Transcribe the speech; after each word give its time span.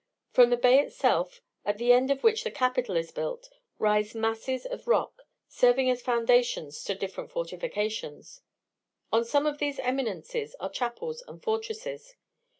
From 0.31 0.49
the 0.49 0.57
bay 0.57 0.79
itself, 0.79 1.41
at 1.63 1.77
the 1.77 1.93
end 1.93 2.09
of 2.09 2.23
which 2.23 2.43
the 2.43 2.49
capital 2.49 2.97
is 2.97 3.11
built, 3.11 3.51
rise 3.77 4.15
masses 4.15 4.65
of 4.65 4.87
rock, 4.87 5.21
serving 5.47 5.91
as 5.91 6.01
foundations 6.01 6.83
to 6.85 6.95
different 6.95 7.29
fortifications. 7.29 8.41
On 9.11 9.23
some 9.23 9.45
of 9.45 9.59
these 9.59 9.77
eminences 9.77 10.55
are 10.59 10.71
chapels 10.71 11.23
and 11.27 11.43
fortresses. 11.43 12.15